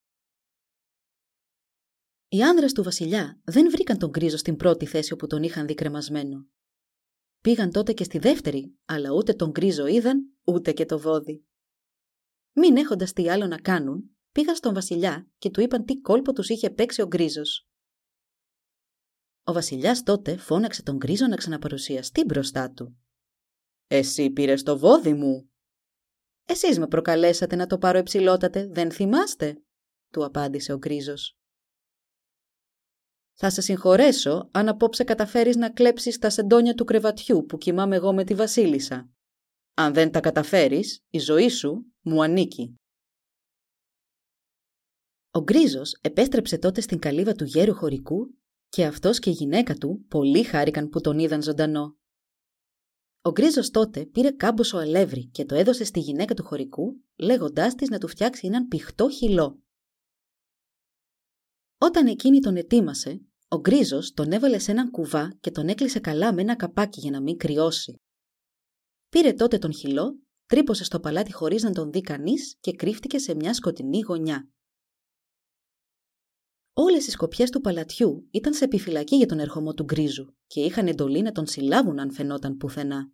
Οι 2.28 2.42
άνδρες 2.42 2.72
του 2.72 2.82
βασιλιά 2.82 3.40
δεν 3.44 3.70
βρήκαν 3.70 3.98
τον 3.98 4.10
Γκρίζο 4.10 4.36
στην 4.36 4.56
πρώτη 4.56 4.86
θέση 4.86 5.12
όπου 5.12 5.26
τον 5.26 5.42
είχαν 5.42 5.66
δει 5.66 5.74
κρεμασμένο. 5.74 6.46
Πήγαν 7.40 7.70
τότε 7.70 7.92
και 7.92 8.04
στη 8.04 8.18
δεύτερη, 8.18 8.78
αλλά 8.84 9.10
ούτε 9.10 9.32
τον 9.34 9.50
Γκρίζο 9.50 9.86
είδαν, 9.86 10.32
ούτε 10.44 10.72
και 10.72 10.86
το 10.86 10.98
βόδι. 10.98 11.44
Μην 12.52 12.76
έχοντας 12.76 13.12
τι 13.12 13.30
άλλο 13.30 13.46
να 13.46 13.60
κάνουν, 13.60 14.16
πήγαν 14.32 14.56
στον 14.56 14.74
βασιλιά 14.74 15.30
και 15.38 15.50
του 15.50 15.60
είπαν 15.60 15.84
τι 15.84 16.00
κόλπο 16.00 16.32
τους 16.32 16.48
είχε 16.48 16.70
παίξει 16.70 17.02
ο 17.02 17.06
Γκρίζος. 17.06 17.66
Ο 19.44 19.52
βασιλιάς 19.52 20.02
τότε 20.02 20.36
φώναξε 20.36 20.82
τον 20.82 20.96
Γκρίζο 20.96 21.26
να 21.26 21.36
ξαναπαρουσιαστεί 21.36 22.24
μπροστά 22.24 22.70
του. 22.70 22.96
Εσύ 23.86 24.30
πήρες 24.30 24.62
το 24.62 24.78
βόδι 24.78 25.14
μου. 25.14 25.50
Εσείς 26.44 26.78
με 26.78 26.86
προκαλέσατε 26.86 27.56
να 27.56 27.66
το 27.66 27.78
πάρω 27.78 27.98
εψηλότατε, 27.98 28.66
δεν 28.66 28.90
θυμάστε, 28.90 29.62
του 30.12 30.24
απάντησε 30.24 30.72
ο 30.72 30.78
Γκρίζος. 30.78 31.36
Θα 33.32 33.50
σε 33.50 33.60
συγχωρέσω 33.60 34.48
αν 34.52 34.68
απόψε 34.68 35.04
καταφέρεις 35.04 35.56
να 35.56 35.72
κλέψεις 35.72 36.18
τα 36.18 36.30
σεντόνια 36.30 36.74
του 36.74 36.84
κρεβατιού 36.84 37.44
που 37.44 37.58
κοιμάμαι 37.58 37.96
εγώ 37.96 38.12
με 38.12 38.24
τη 38.24 38.34
βασίλισσα. 38.34 39.10
Αν 39.74 39.94
δεν 39.94 40.10
τα 40.10 40.20
καταφέρεις, 40.20 41.04
η 41.08 41.18
ζωή 41.18 41.48
σου 41.48 41.92
μου 42.00 42.22
ανήκει. 42.22 42.76
Ο 45.30 45.40
Γκρίζος 45.40 45.92
επέστρεψε 46.00 46.58
τότε 46.58 46.80
στην 46.80 46.98
καλύβα 46.98 47.32
του 47.34 47.44
γέρου 47.44 47.74
χωρικού 47.74 48.34
και 48.72 48.84
αυτός 48.84 49.18
και 49.18 49.30
η 49.30 49.32
γυναίκα 49.32 49.74
του 49.74 50.04
πολύ 50.08 50.42
χάρηκαν 50.42 50.88
που 50.88 51.00
τον 51.00 51.18
είδαν 51.18 51.42
ζωντανό. 51.42 51.96
Ο 53.22 53.30
Γκρίζος 53.30 53.70
τότε 53.70 54.06
πήρε 54.06 54.30
κάμποσο 54.30 54.78
αλεύρι 54.78 55.26
και 55.26 55.44
το 55.44 55.54
έδωσε 55.54 55.84
στη 55.84 56.00
γυναίκα 56.00 56.34
του 56.34 56.44
χωρικού, 56.44 57.02
λέγοντάς 57.16 57.74
της 57.74 57.88
να 57.88 57.98
του 57.98 58.08
φτιάξει 58.08 58.46
έναν 58.46 58.68
πηχτό 58.68 59.10
χυλό. 59.10 59.62
Όταν 61.78 62.06
εκείνη 62.06 62.40
τον 62.40 62.56
ετοίμασε, 62.56 63.20
ο 63.48 63.60
γκρίζος 63.60 64.12
τον 64.12 64.32
έβαλε 64.32 64.58
σε 64.58 64.70
έναν 64.70 64.90
κουβά 64.90 65.36
και 65.40 65.50
τον 65.50 65.68
έκλεισε 65.68 66.00
καλά 66.00 66.34
με 66.34 66.40
ένα 66.40 66.56
καπάκι 66.56 67.00
για 67.00 67.10
να 67.10 67.22
μην 67.22 67.36
κρυώσει. 67.36 68.00
Πήρε 69.08 69.32
τότε 69.32 69.58
τον 69.58 69.72
χυλό, 69.72 70.18
τρύπωσε 70.46 70.84
στο 70.84 71.00
παλάτι 71.00 71.32
χωρίς 71.32 71.62
να 71.62 71.72
τον 71.72 71.92
δει 71.92 72.00
κανείς 72.00 72.56
και 72.60 72.72
κρύφτηκε 72.72 73.18
σε 73.18 73.34
μια 73.34 73.54
σκοτεινή 73.54 74.00
γωνιά. 74.00 74.50
Όλες 76.74 77.06
οι 77.06 77.10
σκοπιές 77.10 77.50
του 77.50 77.60
παλατιού 77.60 78.28
ήταν 78.30 78.54
σε 78.54 78.64
επιφυλακή 78.64 79.16
για 79.16 79.26
τον 79.26 79.38
ερχομό 79.38 79.74
του 79.74 79.84
Γκρίζου 79.84 80.34
και 80.46 80.60
είχαν 80.60 80.86
εντολή 80.86 81.22
να 81.22 81.32
τον 81.32 81.46
συλλάβουν 81.46 81.98
αν 81.98 82.12
φαινόταν 82.12 82.56
πουθενά. 82.56 83.12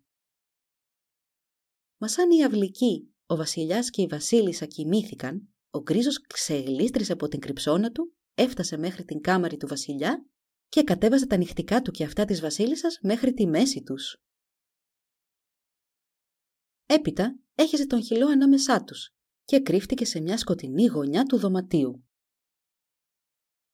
Μας 1.97 2.11
σαν 2.11 2.31
οι 2.31 2.43
αυλικοί, 2.43 3.13
ο 3.25 3.35
βασιλιάς 3.35 3.89
και 3.89 4.01
η 4.01 4.07
βασίλισσα 4.07 4.65
κοιμήθηκαν, 4.65 5.49
ο 5.69 5.81
Γκρίζος 5.81 6.21
ξεγλίστρησε 6.27 7.11
από 7.11 7.27
την 7.27 7.39
κρυψώνα 7.39 7.91
του, 7.91 8.15
έφτασε 8.33 8.77
μέχρι 8.77 9.03
την 9.03 9.21
κάμαρη 9.21 9.57
του 9.57 9.67
βασιλιά 9.67 10.25
και 10.69 10.83
κατέβαζε 10.83 11.25
τα 11.25 11.37
νυχτικά 11.37 11.81
του 11.81 11.91
και 11.91 12.03
αυτά 12.03 12.25
της 12.25 12.41
βασίλισσας 12.41 12.99
μέχρι 13.01 13.33
τη 13.33 13.47
μέση 13.47 13.83
τους. 13.83 14.17
Έπειτα 16.85 17.39
έχιζε 17.55 17.85
τον 17.85 18.03
χυλό 18.03 18.27
ανάμεσά 18.27 18.83
τους 18.83 19.09
και 19.43 19.59
κρύφτηκε 19.59 20.05
σε 20.05 20.19
μια 20.19 20.37
σκοτεινή 20.37 20.85
γωνιά 20.85 21.23
του 21.23 21.37
δωματίου. 21.37 22.08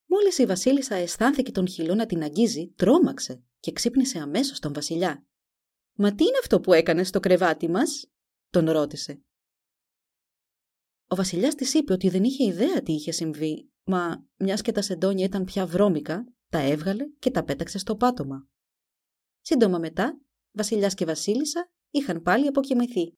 Μόλις 0.05 0.37
η 0.37 0.45
βασίλισσα 0.45 0.95
αισθάνθηκε 0.95 1.51
τον 1.51 1.67
χυλό 1.67 1.95
να 1.95 2.05
την 2.05 2.23
αγγίζει, 2.23 2.73
τρόμαξε 2.75 3.43
και 3.59 3.71
ξύπνησε 3.71 4.19
αμέσως 4.19 4.59
τον 4.59 4.73
βασιλιά. 4.73 5.25
«Μα 5.93 6.15
τι 6.15 6.23
είναι 6.23 6.37
αυτό 6.41 6.59
που 6.59 6.73
έκανες 6.73 7.07
στο 7.07 7.19
κρεβάτι 7.19 7.69
μας» 7.69 8.09
τον 8.49 8.69
ρώτησε. 8.69 9.21
Ο 11.07 11.15
βασιλιάς 11.15 11.55
της 11.55 11.73
είπε 11.73 11.93
ότι 11.93 12.09
δεν 12.09 12.23
είχε 12.23 12.43
ιδέα 12.43 12.81
τι 12.81 12.93
είχε 12.93 13.11
συμβεί, 13.11 13.69
μα 13.83 14.25
μιας 14.37 14.61
και 14.61 14.71
τα 14.71 14.81
σεντόνια 14.81 15.25
ήταν 15.25 15.43
πια 15.43 15.65
βρώμικα, 15.65 16.25
τα 16.49 16.59
έβγαλε 16.59 17.05
και 17.19 17.31
τα 17.31 17.43
πέταξε 17.43 17.77
στο 17.77 17.95
πάτωμα. 17.95 18.47
Σύντομα 19.41 19.77
μετά, 19.77 20.21
βασιλιάς 20.51 20.93
και 20.93 21.05
βασίλισσα 21.05 21.71
είχαν 21.91 22.21
πάλι 22.21 22.47
αποκοιμηθεί. 22.47 23.17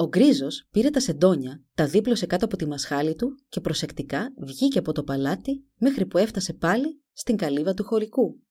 Ο 0.00 0.06
Γκρίζος 0.06 0.68
πήρε 0.70 0.90
τα 0.90 1.00
σεντόνια, 1.00 1.64
τα 1.74 1.86
δίπλωσε 1.86 2.26
κάτω 2.26 2.44
από 2.44 2.56
τη 2.56 2.66
μασχάλη 2.66 3.14
του 3.14 3.44
και 3.48 3.60
προσεκτικά 3.60 4.34
βγήκε 4.36 4.78
από 4.78 4.92
το 4.92 5.04
παλάτι 5.04 5.66
μέχρι 5.78 6.06
που 6.06 6.18
έφτασε 6.18 6.52
πάλι 6.52 7.02
στην 7.12 7.36
καλύβα 7.36 7.74
του 7.74 7.84
χωρικού. 7.84 8.42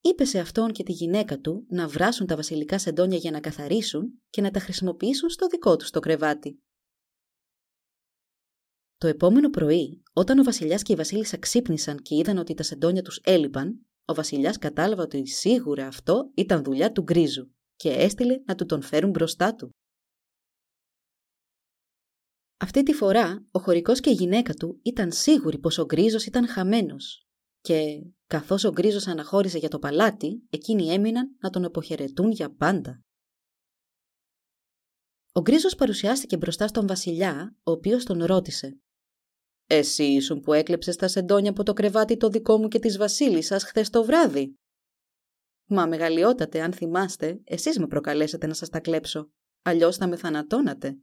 Είπε 0.00 0.24
σε 0.24 0.38
αυτόν 0.38 0.72
και 0.72 0.82
τη 0.82 0.92
γυναίκα 0.92 1.40
του 1.40 1.66
να 1.68 1.88
βράσουν 1.88 2.26
τα 2.26 2.36
βασιλικά 2.36 2.78
σεντόνια 2.78 3.16
για 3.16 3.30
να 3.30 3.40
καθαρίσουν 3.40 4.22
και 4.30 4.40
να 4.40 4.50
τα 4.50 4.60
χρησιμοποιήσουν 4.60 5.28
στο 5.28 5.46
δικό 5.46 5.76
τους 5.76 5.90
το 5.90 6.00
κρεβάτι. 6.00 6.62
Το 8.96 9.06
επόμενο 9.06 9.50
πρωί, 9.50 10.02
όταν 10.12 10.38
ο 10.38 10.42
Βασιλιάς 10.42 10.82
και 10.82 10.92
η 10.92 10.96
Βασίλισσα 10.96 11.38
ξύπνησαν 11.38 11.98
και 11.98 12.14
είδαν 12.14 12.38
ότι 12.38 12.54
τα 12.54 12.62
σεντόνια 12.62 13.02
τους 13.02 13.20
έλειπαν, 13.24 13.86
ο 14.04 14.14
Βασιλιάς 14.14 14.58
κατάλαβε 14.58 15.02
ότι 15.02 15.26
σίγουρα 15.26 15.86
αυτό 15.86 16.30
ήταν 16.34 16.64
δουλειά 16.64 16.92
του 16.92 17.02
Γκρίζου 17.02 17.54
και 17.84 17.92
έστειλε 17.92 18.42
να 18.46 18.54
του 18.54 18.66
τον 18.66 18.82
φέρουν 18.82 19.10
μπροστά 19.10 19.54
του. 19.54 19.70
Αυτή 22.56 22.82
τη 22.82 22.92
φορά, 22.92 23.46
ο 23.50 23.58
χωρικός 23.58 24.00
και 24.00 24.10
η 24.10 24.12
γυναίκα 24.12 24.54
του 24.54 24.80
ήταν 24.82 25.12
σίγουροι 25.12 25.58
πως 25.58 25.78
ο 25.78 25.84
Γκρίζος 25.84 26.26
ήταν 26.26 26.48
χαμένος 26.48 27.26
και 27.60 28.02
καθώς 28.26 28.64
ο 28.64 28.70
Γκρίζος 28.70 29.06
αναχώρησε 29.06 29.58
για 29.58 29.68
το 29.68 29.78
παλάτι, 29.78 30.46
εκείνοι 30.50 30.88
έμειναν 30.88 31.36
να 31.40 31.50
τον 31.50 31.64
αποχαιρετούν 31.64 32.30
για 32.30 32.54
πάντα. 32.54 33.00
Ο 35.32 35.40
Γκρίζος 35.40 35.74
παρουσιάστηκε 35.74 36.36
μπροστά 36.36 36.66
στον 36.66 36.86
βασιλιά, 36.86 37.56
ο 37.62 37.70
οποίος 37.70 38.04
τον 38.04 38.24
ρώτησε 38.24 38.78
εσύ 39.66 40.04
ήσουν 40.04 40.40
που 40.40 40.52
έκλεψες 40.52 40.96
τα 40.96 41.08
σεντόνια 41.08 41.50
από 41.50 41.62
το 41.62 41.72
κρεβάτι 41.72 42.16
το 42.16 42.28
δικό 42.28 42.58
μου 42.58 42.68
και 42.68 42.78
της 42.78 42.96
βασίλισσας 42.96 43.64
χθες 43.64 43.90
το 43.90 44.04
βράδυ. 44.04 44.54
Μα 45.66 45.86
μεγαλειότατε, 45.86 46.62
αν 46.62 46.72
θυμάστε, 46.72 47.40
εσείς 47.44 47.78
με 47.78 47.86
προκαλέσατε 47.86 48.46
να 48.46 48.54
σας 48.54 48.68
τα 48.68 48.80
κλέψω. 48.80 49.30
Αλλιώς 49.62 49.96
θα 49.96 50.06
με 50.06 50.16
θανατώνατε. 50.16 50.98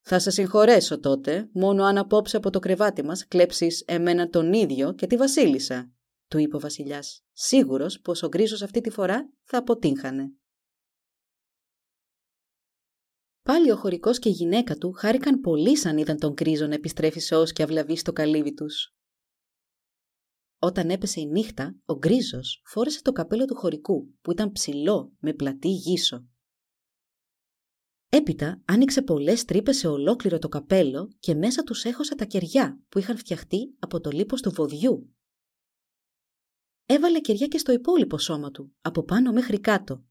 Θα 0.00 0.18
σε 0.18 0.30
συγχωρέσω 0.30 1.00
τότε, 1.00 1.48
μόνο 1.52 1.84
αν 1.84 1.98
απόψε 1.98 2.36
από 2.36 2.50
το 2.50 2.58
κρεβάτι 2.58 3.04
μας 3.04 3.26
κλέψεις 3.26 3.82
εμένα 3.86 4.28
τον 4.28 4.52
ίδιο 4.52 4.92
και 4.92 5.06
τη 5.06 5.16
βασίλισσα, 5.16 5.92
του 6.28 6.38
είπε 6.38 6.56
ο 6.56 6.60
βασιλιάς, 6.60 7.24
σίγουρος 7.32 8.00
πως 8.00 8.22
ο 8.22 8.28
γκρίζος 8.28 8.62
αυτή 8.62 8.80
τη 8.80 8.90
φορά 8.90 9.32
θα 9.44 9.58
αποτύχανε. 9.58 10.32
Πάλι 13.42 13.70
ο 13.70 13.76
χωρικός 13.76 14.18
και 14.18 14.28
η 14.28 14.32
γυναίκα 14.32 14.76
του 14.76 14.92
χάρηκαν 14.92 15.40
πολύ 15.40 15.76
σαν 15.76 15.98
είδαν 15.98 16.18
τον 16.18 16.34
κρίζο 16.34 16.66
να 16.66 16.74
επιστρέφει 16.74 17.20
σε 17.20 17.42
και 17.42 17.62
αυλαβή 17.62 17.96
στο 17.96 18.12
καλύβι 18.12 18.54
τους. 18.54 18.95
Όταν 20.58 20.90
έπεσε 20.90 21.20
η 21.20 21.26
νύχτα, 21.26 21.76
ο 21.84 21.94
γκρίζος 21.94 22.62
φόρεσε 22.64 23.02
το 23.02 23.12
καπέλο 23.12 23.44
του 23.44 23.54
χωρικού, 23.54 24.14
που 24.20 24.30
ήταν 24.30 24.52
ψηλό 24.52 25.12
με 25.18 25.32
πλατή 25.32 25.68
γύσο. 25.68 26.26
Έπειτα 28.08 28.62
άνοιξε 28.64 29.02
πολλές 29.02 29.44
τρύπες 29.44 29.76
σε 29.76 29.88
ολόκληρο 29.88 30.38
το 30.38 30.48
καπέλο 30.48 31.12
και 31.18 31.34
μέσα 31.34 31.62
τους 31.62 31.84
έχωσε 31.84 32.14
τα 32.14 32.24
κεριά 32.24 32.80
που 32.88 32.98
είχαν 32.98 33.16
φτιαχτεί 33.16 33.74
από 33.78 34.00
το 34.00 34.10
λίπος 34.10 34.42
του 34.42 34.50
βοδιού. 34.50 35.14
Έβαλε 36.86 37.20
κεριά 37.20 37.46
και 37.46 37.58
στο 37.58 37.72
υπόλοιπο 37.72 38.18
σώμα 38.18 38.50
του, 38.50 38.74
από 38.80 39.02
πάνω 39.02 39.32
μέχρι 39.32 39.60
κάτω, 39.60 40.04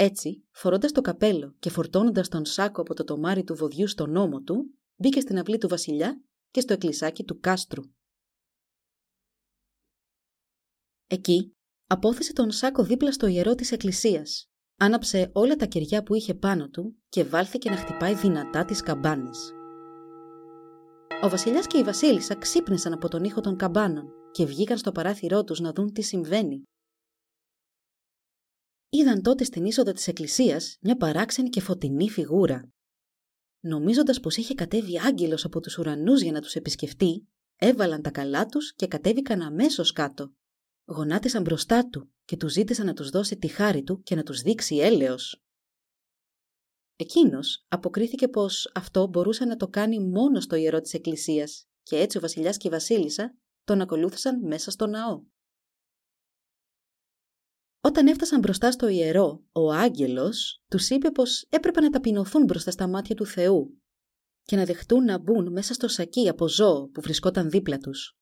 έτσι, 0.00 0.44
φορώντας 0.50 0.92
το 0.92 1.00
καπέλο 1.00 1.54
και 1.58 1.70
φορτώνοντας 1.70 2.28
τον 2.28 2.44
σάκο 2.44 2.80
από 2.80 2.94
το 2.94 3.04
τομάρι 3.04 3.44
του 3.44 3.54
βοδιού 3.54 3.86
στον 3.86 4.16
ώμο 4.16 4.40
του, 4.40 4.78
μπήκε 4.96 5.20
στην 5.20 5.38
αυλή 5.38 5.58
του 5.58 5.68
Βασιλιά 5.68 6.22
και 6.50 6.60
στο 6.60 6.72
εκκλησάκι 6.72 7.24
του 7.24 7.40
κάστρου. 7.40 7.82
Εκεί, 11.10 11.56
απόθεσε 11.86 12.32
τον 12.32 12.50
σάκο 12.50 12.84
δίπλα 12.84 13.12
στο 13.12 13.26
ιερό 13.26 13.54
της 13.54 13.72
εκκλησίας, 13.72 14.48
άναψε 14.76 15.30
όλα 15.32 15.56
τα 15.56 15.66
κεριά 15.66 16.02
που 16.02 16.14
είχε 16.14 16.34
πάνω 16.34 16.68
του 16.68 16.96
και 17.08 17.24
βάλθηκε 17.24 17.70
να 17.70 17.76
χτυπάει 17.76 18.14
δυνατά 18.14 18.64
τις 18.64 18.80
καμπάνες. 18.80 19.52
Ο 21.22 21.28
βασιλιάς 21.28 21.66
και 21.66 21.78
η 21.78 21.82
βασίλισσα 21.82 22.34
ξύπνησαν 22.34 22.92
από 22.92 23.08
τον 23.08 23.24
ήχο 23.24 23.40
των 23.40 23.56
καμπάνων 23.56 24.12
και 24.30 24.44
βγήκαν 24.44 24.78
στο 24.78 24.92
παράθυρό 24.92 25.44
τους 25.44 25.60
να 25.60 25.72
δουν 25.72 25.92
τι 25.92 26.02
συμβαίνει 26.02 26.62
είδαν 28.90 29.22
τότε 29.22 29.44
στην 29.44 29.64
είσοδο 29.64 29.92
της 29.92 30.08
εκκλησίας 30.08 30.76
μια 30.80 30.96
παράξενη 30.96 31.48
και 31.48 31.60
φωτεινή 31.60 32.10
φιγούρα. 32.10 32.72
Νομίζοντας 33.60 34.20
πως 34.20 34.36
είχε 34.36 34.54
κατέβει 34.54 35.00
άγγελος 35.00 35.44
από 35.44 35.60
τους 35.60 35.78
ουρανούς 35.78 36.22
για 36.22 36.32
να 36.32 36.40
τους 36.40 36.54
επισκεφτεί, 36.54 37.28
έβαλαν 37.56 38.02
τα 38.02 38.10
καλά 38.10 38.46
τους 38.46 38.74
και 38.74 38.86
κατέβηκαν 38.86 39.42
αμέσως 39.42 39.92
κάτω. 39.92 40.32
Γονάτισαν 40.90 41.42
μπροστά 41.42 41.88
του 41.88 42.12
και 42.24 42.36
τους 42.36 42.52
ζήτησαν 42.52 42.86
να 42.86 42.92
τους 42.92 43.10
δώσει 43.10 43.36
τη 43.36 43.48
χάρη 43.48 43.82
του 43.82 44.02
και 44.02 44.14
να 44.14 44.22
τους 44.22 44.40
δείξει 44.40 44.76
έλεος. 44.76 45.42
Εκείνος 46.96 47.64
αποκρίθηκε 47.68 48.28
πως 48.28 48.70
αυτό 48.74 49.06
μπορούσε 49.06 49.44
να 49.44 49.56
το 49.56 49.68
κάνει 49.68 50.00
μόνο 50.00 50.40
στο 50.40 50.56
ιερό 50.56 50.80
της 50.80 50.94
εκκλησίας 50.94 51.68
και 51.82 51.96
έτσι 51.96 52.18
ο 52.18 52.20
βασιλιάς 52.20 52.56
και 52.56 52.68
η 52.68 52.70
βασίλισσα 52.70 53.36
τον 53.64 53.80
ακολούθησαν 53.80 54.46
μέσα 54.46 54.70
στο 54.70 54.86
ναό. 54.86 55.22
Όταν 57.80 58.06
έφτασαν 58.06 58.40
μπροστά 58.40 58.70
στο 58.70 58.88
ιερό, 58.88 59.44
ο 59.52 59.72
άγγελος 59.72 60.62
τους 60.68 60.90
είπε 60.90 61.10
πως 61.10 61.46
έπρεπε 61.48 61.80
να 61.80 61.90
ταπεινωθούν 61.90 62.44
μπροστά 62.44 62.70
στα 62.70 62.88
μάτια 62.88 63.14
του 63.14 63.26
Θεού 63.26 63.80
και 64.42 64.56
να 64.56 64.64
δεχτούν 64.64 65.04
να 65.04 65.18
μπουν 65.18 65.52
μέσα 65.52 65.74
στο 65.74 65.88
σακί 65.88 66.28
από 66.28 66.48
ζώο 66.48 66.88
που 66.88 67.00
βρισκόταν 67.00 67.50
δίπλα 67.50 67.78
τους. 67.78 68.17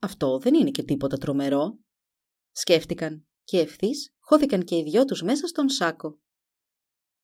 Αυτό 0.00 0.38
δεν 0.38 0.54
είναι 0.54 0.70
και 0.70 0.82
τίποτα 0.82 1.16
τρομερό. 1.16 1.78
Σκέφτηκαν 2.50 3.28
και 3.44 3.58
ευθύς 3.58 4.14
χώθηκαν 4.18 4.64
και 4.64 4.76
οι 4.76 4.82
δυο 4.82 5.04
τους 5.04 5.22
μέσα 5.22 5.46
στον 5.46 5.68
σάκο. 5.68 6.18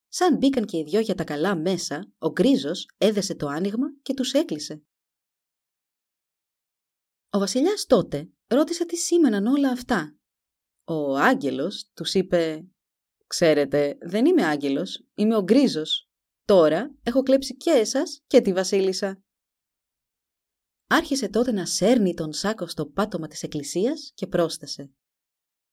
Σαν 0.08 0.36
μπήκαν 0.36 0.64
και 0.64 0.76
οι 0.76 0.82
δυο 0.82 1.00
για 1.00 1.14
τα 1.14 1.24
καλά 1.24 1.56
μέσα, 1.56 2.12
ο 2.18 2.30
γκρίζος 2.30 2.90
έδεσε 2.98 3.34
το 3.34 3.46
άνοιγμα 3.46 3.86
και 4.02 4.14
τους 4.14 4.32
έκλεισε. 4.32 4.82
Ο 7.30 7.38
βασιλιάς 7.38 7.86
τότε 7.86 8.30
ρώτησε 8.46 8.84
τι 8.86 8.96
σήμαιναν 8.96 9.46
όλα 9.46 9.70
αυτά 9.70 10.16
ο 10.88 11.16
άγγελος 11.16 11.90
τους 11.94 12.14
είπε 12.14 12.66
«Ξέρετε, 13.26 13.98
δεν 14.00 14.26
είμαι 14.26 14.44
άγγελος, 14.44 15.06
είμαι 15.14 15.36
ο 15.36 15.42
Γκρίζος. 15.42 16.10
Τώρα 16.44 16.94
έχω 17.02 17.22
κλέψει 17.22 17.56
και 17.56 17.70
εσάς 17.70 18.22
και 18.26 18.40
τη 18.40 18.52
βασίλισσα». 18.52 19.24
Άρχισε 20.88 21.28
τότε 21.28 21.52
να 21.52 21.66
σέρνει 21.66 22.14
τον 22.14 22.32
σάκο 22.32 22.66
στο 22.66 22.86
πάτωμα 22.86 23.26
της 23.26 23.42
εκκλησίας 23.42 24.10
και 24.14 24.26
πρόσθεσε 24.26 24.92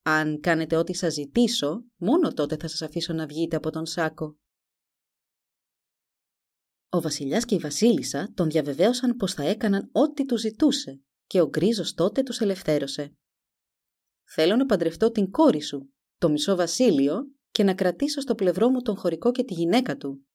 «Αν 0.02 0.40
κάνετε 0.40 0.76
ό,τι 0.76 0.94
σας 0.94 1.14
ζητήσω, 1.14 1.86
μόνο 1.96 2.34
τότε 2.34 2.58
θα 2.58 2.68
σας 2.68 2.82
αφήσω 2.82 3.14
να 3.14 3.26
βγείτε 3.26 3.56
από 3.56 3.70
τον 3.70 3.86
σάκο». 3.86 4.38
Ο 6.90 7.02
βασιλιάς 7.02 7.46
και 7.46 7.56
η 7.56 7.60
βασίλισσα 7.60 8.32
τον 8.34 8.50
διαβεβαίωσαν 8.50 9.16
πως 9.16 9.34
θα 9.34 9.44
έκαναν 9.44 9.90
ό,τι 9.92 10.26
του 10.26 10.38
ζητούσε 10.38 11.02
και 11.26 11.42
ο 11.42 11.48
Γκρίζος 11.48 11.94
τότε 11.94 12.24
τους 12.24 12.40
ελευθέρωσε. 12.40 13.16
Θέλω 14.30 14.56
να 14.56 14.66
παντρευτώ 14.66 15.12
την 15.12 15.32
κόρη 15.32 15.62
σου, 15.62 15.94
το 16.18 16.30
μισό 16.30 16.56
βασίλειο, 16.56 17.32
και 17.52 17.64
να 17.64 17.76
κρατήσω 17.76 18.22
στο 18.22 18.36
πλευρό 18.36 18.70
μου 18.70 18.82
τον 18.82 18.98
χωρικό 18.98 19.32
και 19.32 19.44
τη 19.44 19.54
γυναίκα 19.54 19.98
του. 19.98 20.28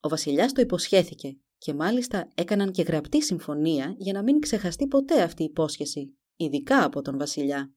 Ο 0.00 0.08
βασιλιάς 0.08 0.52
το 0.52 0.60
υποσχέθηκε 0.60 1.38
και 1.58 1.74
μάλιστα 1.74 2.30
έκαναν 2.34 2.72
και 2.72 2.82
γραπτή 2.82 3.22
συμφωνία 3.22 3.94
για 3.98 4.12
να 4.12 4.22
μην 4.22 4.40
ξεχαστεί 4.40 4.86
ποτέ 4.86 5.22
αυτή 5.22 5.42
η 5.42 5.46
υπόσχεση, 5.46 6.18
ειδικά 6.36 6.84
από 6.84 7.02
τον 7.02 7.18
βασιλιά. 7.18 7.72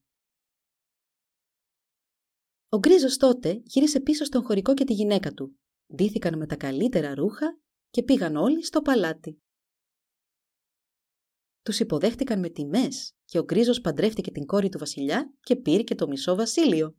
Ο 2.68 2.78
Γκρίζος 2.78 3.16
τότε 3.16 3.62
γύρισε 3.64 4.00
πίσω 4.00 4.24
στον 4.24 4.42
χωρικό 4.42 4.74
και 4.74 4.84
τη 4.84 4.92
γυναίκα 4.92 5.32
του. 5.32 5.58
Ντύθηκαν 5.94 6.38
με 6.38 6.46
τα 6.46 6.56
καλύτερα 6.56 7.14
ρούχα 7.14 7.60
και 7.90 8.02
πήγαν 8.02 8.36
όλοι 8.36 8.64
στο 8.64 8.82
παλάτι. 8.82 9.42
Τους 11.62 11.80
υποδέχτηκαν 11.80 12.38
με 12.38 12.48
τιμές 12.48 13.14
και 13.24 13.38
ο 13.38 13.44
Γκρίζος 13.44 13.80
παντρεύτηκε 13.80 14.30
την 14.30 14.46
κόρη 14.46 14.68
του 14.68 14.78
βασιλιά 14.78 15.34
και 15.40 15.56
πήρε 15.56 15.82
και 15.82 15.94
το 15.94 16.08
μισό 16.08 16.34
βασίλειο. 16.34 16.96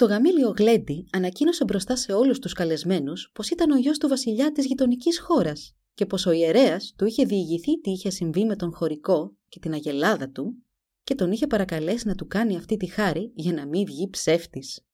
Στο 0.00 0.08
γαμήλιο 0.08 0.54
Γλέντι 0.56 1.08
ανακοίνωσε 1.12 1.64
μπροστά 1.64 1.96
σε 1.96 2.12
όλους 2.12 2.38
τους 2.38 2.52
καλεσμένους 2.52 3.30
πως 3.34 3.50
ήταν 3.50 3.70
ο 3.70 3.76
γιος 3.76 3.98
του 3.98 4.08
βασιλιά 4.08 4.52
της 4.52 4.66
γειτονικής 4.66 5.20
χώρας 5.20 5.76
και 5.94 6.06
πως 6.06 6.26
ο 6.26 6.30
ιερέας 6.30 6.94
του 6.96 7.04
είχε 7.04 7.24
διηγηθεί 7.24 7.80
τι 7.80 7.90
είχε 7.90 8.10
συμβεί 8.10 8.44
με 8.44 8.56
τον 8.56 8.74
χωρικό 8.74 9.36
και 9.48 9.58
την 9.58 9.72
αγελάδα 9.72 10.30
του 10.30 10.62
και 11.02 11.14
τον 11.14 11.32
είχε 11.32 11.46
παρακαλέσει 11.46 12.06
να 12.06 12.14
του 12.14 12.26
κάνει 12.26 12.56
αυτή 12.56 12.76
τη 12.76 12.86
χάρη 12.86 13.32
για 13.34 13.52
να 13.52 13.66
μην 13.66 13.84
βγει 13.84 14.10
ψεύτης. 14.10 14.86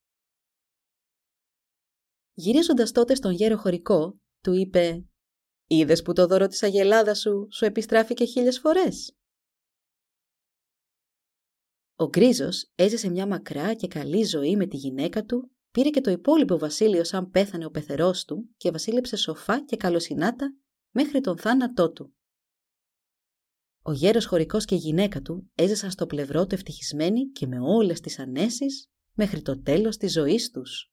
Γυρίζοντας 2.35 2.93
τότε 2.93 3.15
στον 3.15 3.33
γέρο 3.33 3.57
χωρικό, 3.57 4.21
του 4.41 4.53
είπε 4.53 5.05
«Είδες 5.67 6.03
που 6.03 6.13
το 6.13 6.27
δώρο 6.27 6.47
της 6.47 6.63
αγελάδας 6.63 7.21
σου 7.21 7.49
σου 7.51 7.65
επιστράφηκε 7.65 8.25
χίλιες 8.25 8.59
φορές» 8.59 9.17
Ο 11.99 12.09
Γκρίζος 12.09 12.71
έζησε 12.75 13.09
μια 13.09 13.26
μακρά 13.26 13.75
και 13.75 13.87
καλή 13.87 14.25
ζωή 14.25 14.57
με 14.57 14.67
τη 14.67 14.76
γυναίκα 14.76 15.25
του, 15.25 15.50
πήρε 15.71 15.91
και 15.91 16.00
το 16.00 16.11
υπόλοιπο 16.11 16.59
βασίλειο 16.59 17.05
σαν 17.05 17.31
πέθανε 17.31 17.65
ο 17.65 17.71
πεθερός 17.71 18.25
του 18.25 18.49
και 18.57 18.71
βασίλεψε 18.71 19.17
σοφά 19.17 19.65
και 19.65 19.76
καλοσυνάτα 19.76 20.55
μέχρι 20.91 21.21
τον 21.21 21.38
θάνατό 21.38 21.93
του. 21.93 22.15
Ο 23.83 23.93
γέρος 23.93 24.26
χωρικός 24.26 24.65
και 24.65 24.75
η 24.75 24.79
γυναίκα 24.79 25.23
του 25.23 25.50
έζησαν 25.55 25.91
στο 25.91 26.07
πλευρό 26.07 26.47
του 26.47 26.55
ευτυχισμένοι 26.55 27.31
και 27.31 27.47
με 27.47 27.59
όλες 27.61 28.00
τις 28.00 28.19
ανέσεις 28.19 28.91
μέχρι 29.12 29.43
το 29.43 29.62
τέλος 29.62 29.97
της 29.97 30.12
ζωής 30.12 30.50
τους. 30.50 30.93